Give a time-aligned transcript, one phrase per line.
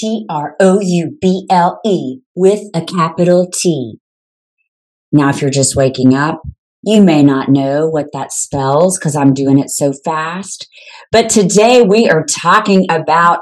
[0.00, 3.98] T R O U B L E with a capital T.
[5.12, 6.40] Now, if you're just waking up,
[6.82, 10.68] you may not know what that spells because I'm doing it so fast.
[11.12, 13.40] But today we are talking about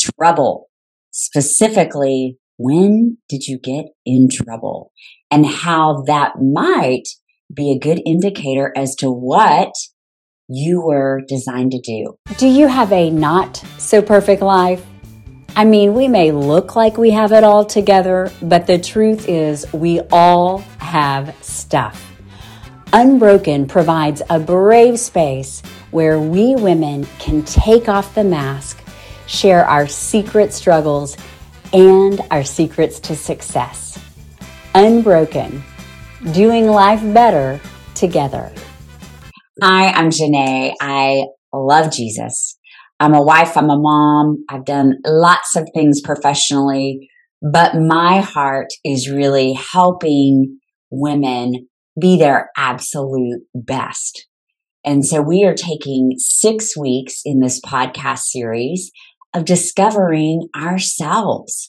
[0.00, 0.68] trouble.
[1.10, 4.92] Specifically, when did you get in trouble
[5.30, 7.08] and how that might
[7.52, 9.72] be a good indicator as to what
[10.48, 12.16] you were designed to do.
[12.38, 14.84] Do you have a not so perfect life?
[15.56, 19.70] I mean, we may look like we have it all together, but the truth is
[19.72, 22.04] we all have stuff.
[22.92, 28.82] Unbroken provides a brave space where we women can take off the mask,
[29.26, 31.16] share our secret struggles,
[31.72, 33.98] and our secrets to success.
[34.74, 35.62] Unbroken,
[36.32, 37.60] doing life better
[37.94, 38.52] together.
[39.60, 40.74] Hi, I'm Janae.
[40.80, 42.57] I love Jesus.
[43.00, 47.08] I'm a wife, I'm a mom, I've done lots of things professionally,
[47.40, 50.58] but my heart is really helping
[50.90, 51.68] women
[52.00, 54.26] be their absolute best.
[54.84, 58.90] And so we are taking six weeks in this podcast series
[59.34, 61.68] of discovering ourselves.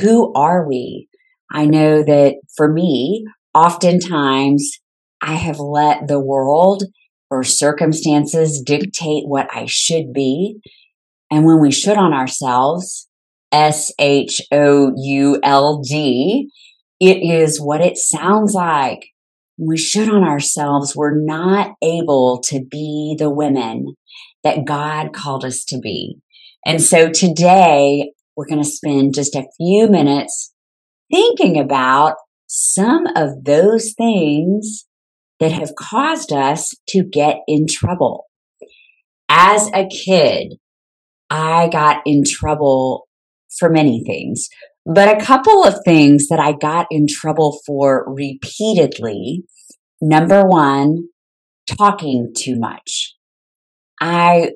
[0.00, 1.08] Who are we?
[1.50, 4.70] I know that for me, oftentimes
[5.22, 6.84] I have let the world
[7.30, 10.60] or circumstances dictate what I should be.
[11.30, 13.08] And when we should on ourselves,
[13.52, 16.50] S H O U L D,
[17.00, 19.06] it is what it sounds like.
[19.58, 23.94] We should on ourselves, we're not able to be the women
[24.44, 26.16] that God called us to be.
[26.64, 30.52] And so today we're going to spend just a few minutes
[31.10, 32.14] thinking about
[32.46, 34.86] some of those things
[35.40, 38.24] that have caused us to get in trouble.
[39.28, 40.54] As a kid,
[41.30, 43.08] I got in trouble
[43.58, 44.48] for many things,
[44.86, 49.44] but a couple of things that I got in trouble for repeatedly.
[50.00, 51.08] Number one,
[51.66, 53.14] talking too much.
[54.00, 54.52] I,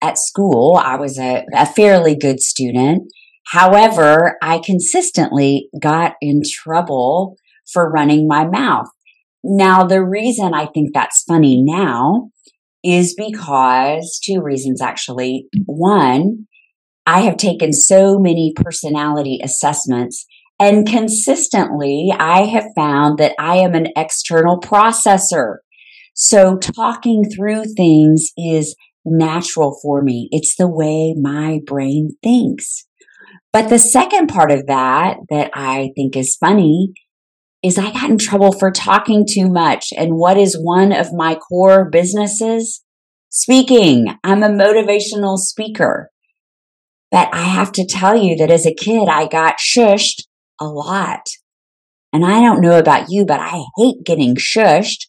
[0.00, 3.12] at school, I was a, a fairly good student.
[3.48, 7.36] However, I consistently got in trouble
[7.72, 8.86] for running my mouth.
[9.48, 12.30] Now, the reason I think that's funny now
[12.82, 15.46] is because two reasons actually.
[15.66, 16.48] One,
[17.06, 20.26] I have taken so many personality assessments
[20.58, 25.58] and consistently I have found that I am an external processor.
[26.14, 28.74] So talking through things is
[29.04, 30.28] natural for me.
[30.32, 32.84] It's the way my brain thinks.
[33.52, 36.94] But the second part of that that I think is funny
[37.66, 39.92] is I got in trouble for talking too much.
[39.96, 42.84] And what is one of my core businesses?
[43.28, 44.06] Speaking.
[44.22, 46.10] I'm a motivational speaker.
[47.10, 50.22] But I have to tell you that as a kid, I got shushed
[50.60, 51.28] a lot.
[52.12, 55.08] And I don't know about you, but I hate getting shushed.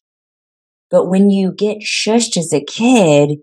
[0.89, 3.37] But when you get shushed as a kid,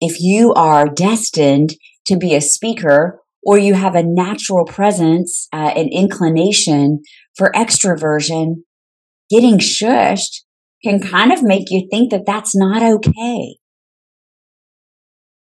[0.00, 1.74] if you are destined
[2.06, 7.00] to be a speaker or you have a natural presence, uh, an inclination
[7.34, 8.56] for extroversion,
[9.30, 10.42] getting shushed
[10.84, 13.56] can kind of make you think that that's not okay.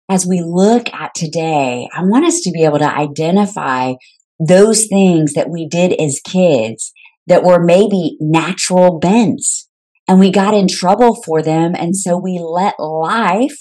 [0.07, 3.95] As we look at today, I want us to be able to identify
[4.39, 6.93] those things that we did as kids
[7.27, 9.71] that were maybe natural bents
[10.07, 11.73] and we got in trouble for them.
[11.75, 13.57] And so we let life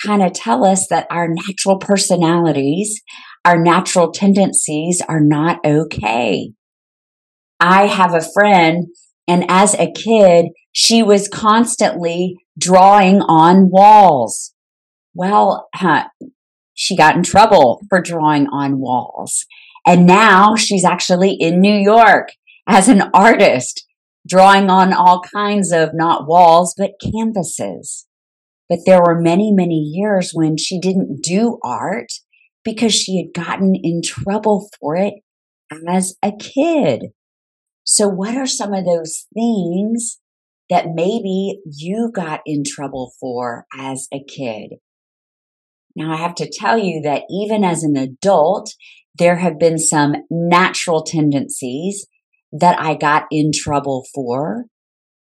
[0.00, 3.02] kind of tell us that our natural personalities,
[3.44, 6.52] our natural tendencies are not okay.
[7.60, 8.86] I have a friend
[9.26, 14.52] and as a kid, she was constantly drawing on walls.
[15.14, 16.08] Well, huh,
[16.74, 19.46] she got in trouble for drawing on walls.
[19.86, 22.30] And now she's actually in New York
[22.66, 23.86] as an artist,
[24.26, 28.06] drawing on all kinds of not walls, but canvases.
[28.68, 32.12] But there were many, many years when she didn't do art
[32.64, 35.14] because she had gotten in trouble for it
[35.86, 37.06] as a kid.
[37.84, 40.18] So what are some of those things
[40.70, 44.74] that maybe you got in trouble for as a kid?
[45.94, 48.72] Now I have to tell you that even as an adult,
[49.16, 52.06] there have been some natural tendencies
[52.52, 54.64] that I got in trouble for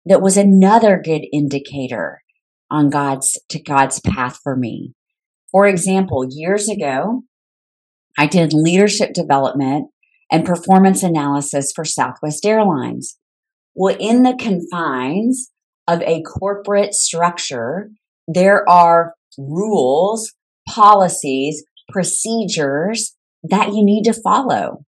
[0.05, 2.21] that was another good indicator
[2.71, 4.93] on God's to God's path for me.
[5.55, 7.23] For example, years ago,
[8.17, 9.87] I did leadership development
[10.29, 13.17] and performance analysis for Southwest Airlines.
[13.73, 15.51] Well, in the confines
[15.87, 17.89] of a corporate structure,
[18.27, 20.33] there are rules,
[20.67, 24.83] policies, procedures that you need to follow.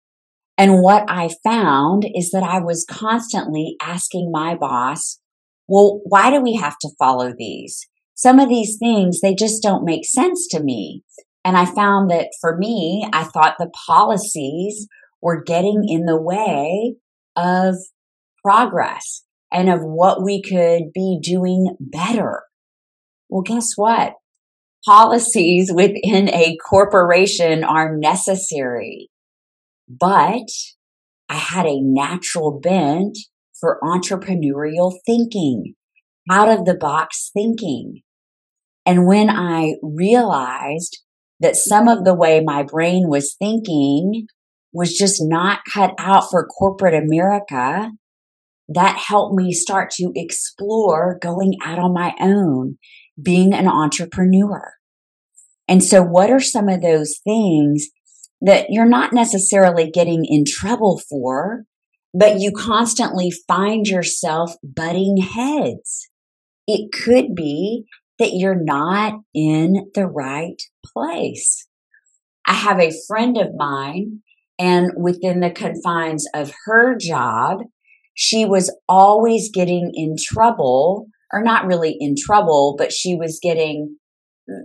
[0.58, 5.22] And what I found is that I was constantly asking my boss,
[5.66, 7.88] well, why do we have to follow these?
[8.18, 11.04] Some of these things, they just don't make sense to me.
[11.46, 14.88] And I found that for me, I thought the policies
[15.22, 16.96] were getting in the way
[17.36, 17.76] of
[18.44, 22.42] progress and of what we could be doing better.
[23.30, 24.14] Well, guess what?
[24.84, 29.10] Policies within a corporation are necessary,
[29.88, 30.50] but
[31.30, 33.16] I had a natural bent
[33.60, 35.76] for entrepreneurial thinking,
[36.32, 38.02] out of the box thinking.
[38.88, 41.04] And when I realized
[41.42, 44.28] that some of the way my brain was thinking
[44.72, 47.92] was just not cut out for corporate America,
[48.70, 52.78] that helped me start to explore going out on my own,
[53.22, 54.74] being an entrepreneur.
[55.68, 57.90] And so what are some of those things
[58.40, 61.66] that you're not necessarily getting in trouble for,
[62.14, 66.10] but you constantly find yourself butting heads?
[66.68, 67.86] It could be
[68.20, 71.68] that you're not in the right place.
[72.46, 74.22] I have a friend of mine
[74.60, 77.60] and within the confines of her job,
[78.14, 83.98] she was always getting in trouble or not really in trouble, but she was getting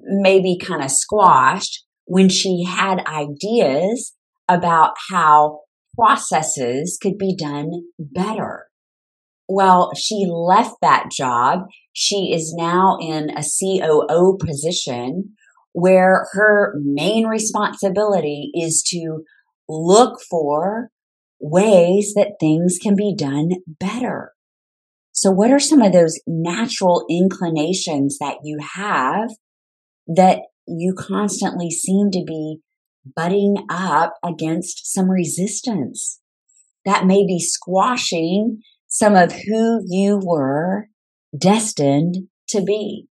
[0.04, 4.14] maybe kind of squashed when she had ideas
[4.48, 5.60] about how
[5.94, 8.66] processes could be done better.
[9.48, 11.66] Well, she left that job.
[11.92, 15.34] She is now in a COO position
[15.72, 19.24] where her main responsibility is to
[19.68, 20.90] look for
[21.40, 24.32] ways that things can be done better.
[25.12, 29.30] So what are some of those natural inclinations that you have
[30.06, 32.60] that you constantly seem to be
[33.16, 36.20] butting up against some resistance
[36.84, 40.88] that may be squashing some of who you were
[41.36, 43.06] destined to be.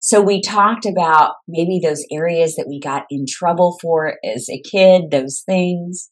[0.00, 4.60] So we talked about maybe those areas that we got in trouble for as a
[4.60, 6.10] kid, those things.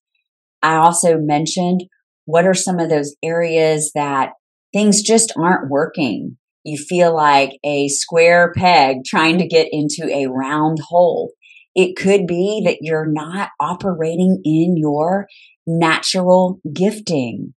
[0.63, 1.83] I also mentioned
[2.25, 4.31] what are some of those areas that
[4.73, 6.39] things just aren't working.
[6.65, 11.33] You feel like a square peg trying to get into a round hole.
[11.75, 15.27] It could be that you're not operating in your
[15.67, 17.55] natural gifting.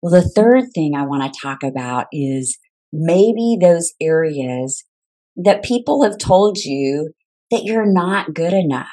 [0.00, 2.58] Well, the third thing I want to talk about is
[2.92, 4.84] maybe those areas
[5.36, 7.12] that people have told you
[7.50, 8.88] that you're not good enough.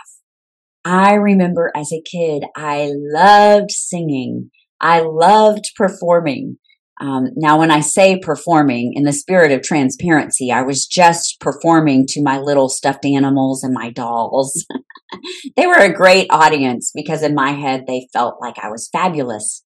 [0.85, 4.51] I remember as a kid, I loved singing.
[4.79, 6.57] I loved performing.
[6.99, 12.05] Um, now, when I say performing in the spirit of transparency, I was just performing
[12.09, 14.65] to my little stuffed animals and my dolls.
[15.57, 19.63] they were a great audience because in my head, they felt like I was fabulous.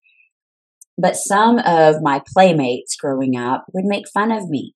[1.01, 4.75] But some of my playmates growing up would make fun of me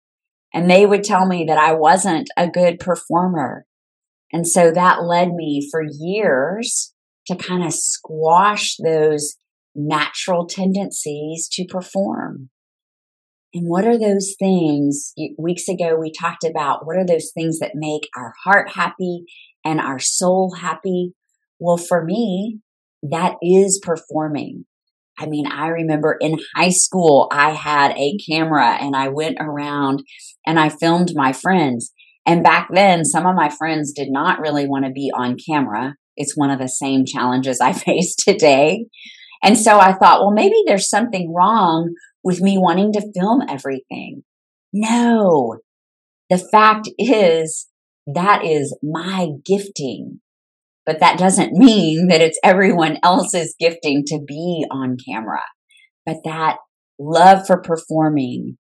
[0.54, 3.66] and they would tell me that I wasn't a good performer.
[4.32, 6.94] And so that led me for years
[7.26, 9.36] to kind of squash those
[9.74, 12.48] natural tendencies to perform.
[13.52, 15.12] And what are those things?
[15.36, 19.24] Weeks ago, we talked about what are those things that make our heart happy
[19.62, 21.12] and our soul happy?
[21.58, 22.60] Well, for me,
[23.02, 24.64] that is performing.
[25.18, 30.02] I mean, I remember in high school, I had a camera and I went around
[30.46, 31.92] and I filmed my friends.
[32.26, 35.94] And back then, some of my friends did not really want to be on camera.
[36.16, 38.86] It's one of the same challenges I face today.
[39.42, 44.22] And so I thought, well, maybe there's something wrong with me wanting to film everything.
[44.72, 45.58] No,
[46.30, 47.68] the fact is
[48.06, 50.20] that is my gifting.
[50.86, 55.42] But that doesn't mean that it's everyone else's gifting to be on camera.
[56.04, 56.58] But that
[56.98, 58.58] love for performing,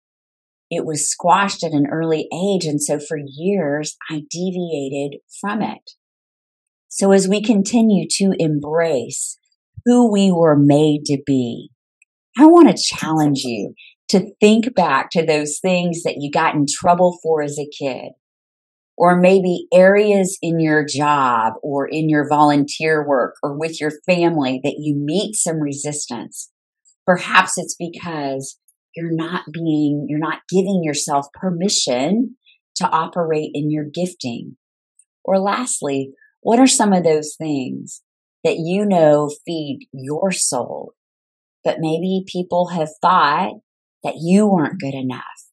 [0.71, 2.67] it was squashed at an early age.
[2.67, 5.93] And so for years, I deviated from it.
[6.89, 9.39] So as we continue to embrace
[9.87, 11.71] who we were made to be,
[12.39, 13.75] I want to challenge you
[14.09, 18.13] to think back to those things that you got in trouble for as a kid
[19.01, 24.61] or maybe areas in your job or in your volunteer work or with your family
[24.63, 26.51] that you meet some resistance.
[27.07, 28.59] Perhaps it's because
[28.95, 32.37] you're not being, you're not giving yourself permission
[32.77, 34.59] to operate in your gifting.
[35.25, 36.11] Or lastly,
[36.43, 38.03] what are some of those things
[38.45, 40.93] that you know feed your soul,
[41.65, 43.55] but maybe people have thought
[44.05, 45.50] that you weren't good enough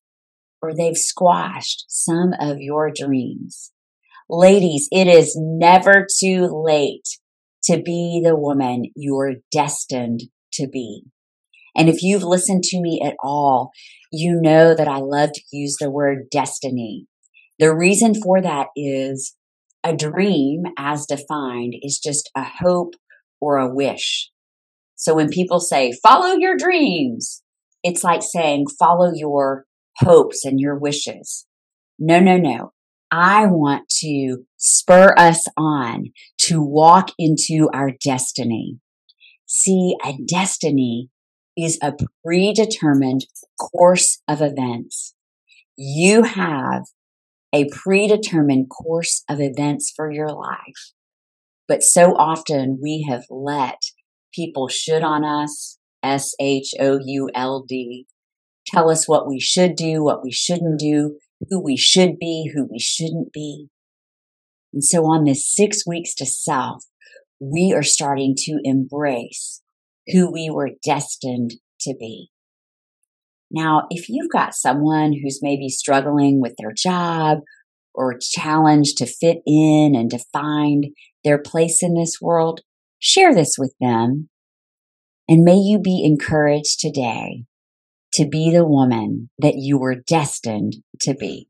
[0.61, 3.71] or they've squashed some of your dreams.
[4.29, 7.07] Ladies, it is never too late
[7.63, 10.21] to be the woman you're destined
[10.53, 11.03] to be.
[11.75, 13.71] And if you've listened to me at all,
[14.11, 17.05] you know that I love to use the word destiny.
[17.59, 19.35] The reason for that is
[19.83, 22.95] a dream, as defined, is just a hope
[23.39, 24.31] or a wish.
[24.95, 27.43] So when people say, follow your dreams,
[27.83, 29.66] it's like saying, follow your
[29.99, 31.45] hopes and your wishes.
[31.99, 32.73] No, no, no.
[33.09, 36.07] I want to spur us on
[36.41, 38.79] to walk into our destiny.
[39.45, 41.09] See, a destiny
[41.57, 43.25] is a predetermined
[43.59, 45.15] course of events.
[45.77, 46.83] You have
[47.53, 50.91] a predetermined course of events for your life.
[51.67, 53.79] But so often we have let
[54.33, 58.05] people should on us, S H O U L D,
[58.67, 61.17] tell us what we should do, what we shouldn't do,
[61.49, 63.67] who we should be, who we shouldn't be.
[64.73, 66.83] And so on this six weeks to self,
[67.39, 69.61] we are starting to embrace
[70.07, 72.29] who we were destined to be.
[73.49, 77.39] Now, if you've got someone who's maybe struggling with their job
[77.93, 80.87] or challenged to fit in and to find
[81.23, 82.61] their place in this world,
[82.99, 84.29] share this with them.
[85.29, 87.46] And may you be encouraged today
[88.17, 91.46] to be the woman that you were destined to be.